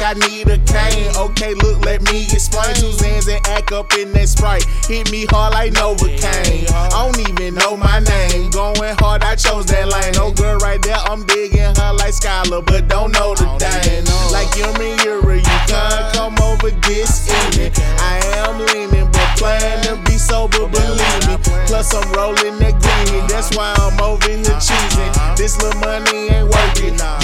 [0.00, 1.10] like I need a cane.
[1.16, 2.74] Okay, look, let me explain.
[2.74, 4.64] Two Zans and act up in that sprite.
[4.86, 6.70] Hit me hard like Novocaine.
[6.70, 8.50] I don't even know my name.
[8.50, 10.12] Going hard, I chose that lane.
[10.14, 14.04] No girl right there, I'm digging her like Skylar, but don't know the thing.
[14.30, 17.72] Like Yuri Yuri, you can't come over this evening.
[17.98, 21.36] I am leaning, but plan to be sober, believe me.
[21.66, 25.36] Plus, I'm rolling that green, that's why I'm over here cheesing.
[25.36, 27.17] This little money ain't working.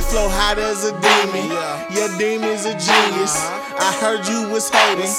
[0.00, 0.10] Weezy.
[0.10, 1.50] Flow hot as a demon.
[1.94, 3.36] Your demon's a genius.
[3.78, 5.10] I heard you was hating.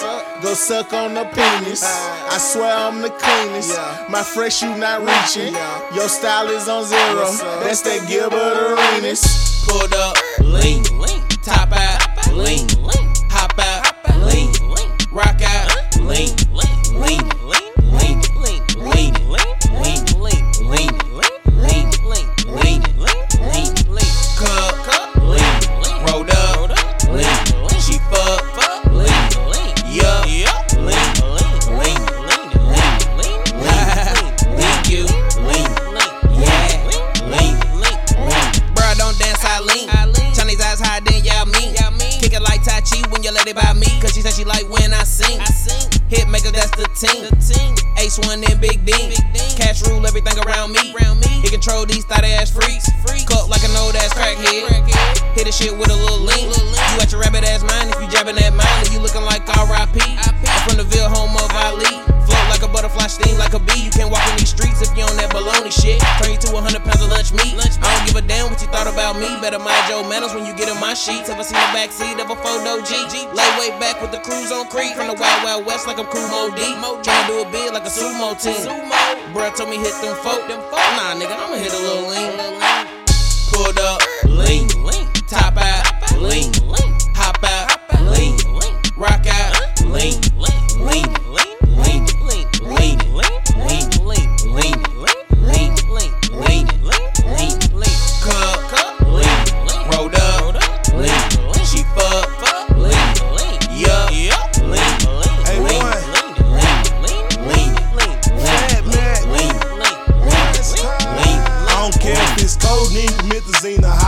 [0.42, 1.84] Go suck on the penis.
[1.84, 3.78] I swear I'm the cleanest.
[4.10, 5.54] My fresh, you not reaching.
[5.96, 7.32] Your style is on zero.
[7.64, 9.66] That's that Gilbert Arenas.
[9.68, 10.84] Pulled up, lean,
[11.44, 12.68] top out, lean,
[43.32, 43.88] Tai Chi let it by me.
[44.02, 45.40] Cause she said she like when I sing.
[45.40, 45.48] I
[46.10, 47.24] Hit maker, that's the team.
[47.24, 47.76] The team.
[47.98, 49.16] Ace one and Big Dean.
[49.56, 50.94] Cash rule everything around me.
[50.94, 51.40] Around me.
[51.42, 52.90] He control these thought ass freaks.
[53.28, 54.68] Cut like an old ass crackhead.
[55.36, 56.52] Hit a shit with a little lean.
[56.52, 58.92] You at your rabbit ass mind if you jabbing that mind.
[58.92, 60.00] You looking like R.I.P.
[60.04, 61.88] I'm from the Ville, home of Ali.
[62.28, 63.80] Float like a butterfly, sting like a bee.
[63.80, 66.04] You can't walk in these streets if you on that baloney shit.
[66.20, 67.61] Turn you to 100 pounds of lunch meat.
[68.22, 69.26] A damn what you thought about me.
[69.42, 71.30] Better mind your manners when you get in my sheets.
[71.30, 72.94] Ever seen the backseat of a photo G?
[73.34, 74.94] Lay way back with the cruise on Creek.
[74.94, 76.76] From the Wild Wild West like I'm Kool Moe Dee.
[77.02, 78.70] Tryna do a bid like a sumo team.
[79.34, 80.48] Bruh told me hit them folk.
[80.48, 80.86] them folk.
[80.98, 82.32] Nah, nigga, I'ma hit a little lean.
[83.50, 84.68] Pulled up, lean,
[85.28, 85.86] top out,
[86.22, 86.52] lean,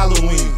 [0.04, 0.52] Halloween.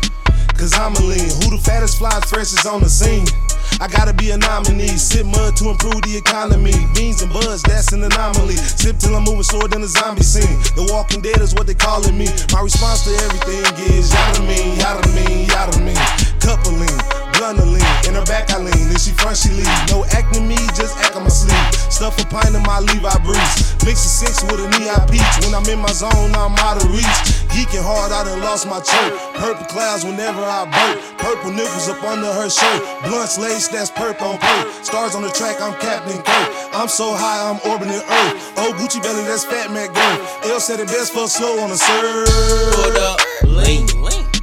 [0.57, 1.29] Cause I'm a lean.
[1.45, 3.29] Who the fattest fly freshest on the scene?
[3.78, 4.97] I gotta be a nominee.
[4.97, 6.73] Sip mud to improve the economy.
[6.97, 8.57] Beans and buds, that's an anomaly.
[8.57, 10.57] Sip till I'm moving slower than a zombie scene.
[10.73, 12.25] The walking dead is what they calling me.
[12.57, 13.61] My response to everything
[13.94, 16.01] is yada mean, yada mean, yada mean.
[16.41, 16.97] Coupling,
[17.38, 17.85] blunderling.
[18.09, 18.89] In her back I lean.
[18.89, 19.69] If she front, she leave.
[19.94, 21.65] No acting me, just act on my sleeve.
[21.95, 23.72] Stuff a pint in my Levi Breeze.
[23.88, 25.23] Mix a six with a knee I peach.
[25.39, 27.17] When I'm in my zone, I'm out of reach.
[27.56, 29.16] Geeking hard, I done lost my chirp.
[29.39, 31.00] Purple clouds whenever I burp.
[31.23, 32.84] Purple nipples up under her shirt.
[33.07, 34.84] Blunts lace, that's perp on perp.
[34.84, 36.47] Stars on the track, I'm Captain Kirk.
[36.75, 38.35] I'm so high, I'm orbiting Earth.
[38.59, 40.51] Oh, Gucci belly, that's Fat Mac girl.
[40.51, 42.28] L said it best for slow on the surf.
[42.75, 43.88] Pulled up, lean,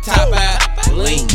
[0.01, 1.29] top out, lean,